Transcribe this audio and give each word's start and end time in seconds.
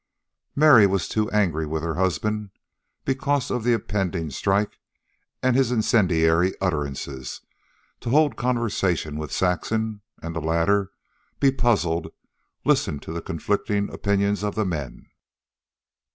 Mary 0.55 0.87
was 0.87 1.07
too 1.07 1.29
angry 1.29 1.67
with 1.67 1.83
her 1.83 1.93
husband, 1.93 2.49
because 3.05 3.51
of 3.51 3.63
the 3.63 3.73
impending 3.73 4.31
strike 4.31 4.79
and 5.43 5.55
his 5.55 5.71
incendiary 5.71 6.53
utterances, 6.59 7.41
to 7.99 8.09
hold 8.09 8.35
conversation 8.35 9.15
with 9.17 9.31
Saxon, 9.31 10.01
and 10.23 10.35
the 10.35 10.41
latter, 10.41 10.89
bepuzzled, 11.39 12.11
listened 12.65 13.03
to 13.03 13.13
the 13.13 13.21
conflicting 13.21 13.93
opinions 13.93 14.43
of 14.43 14.55
the 14.55 14.65
men. 14.65 15.05